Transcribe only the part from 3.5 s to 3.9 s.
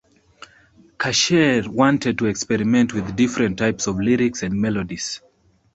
types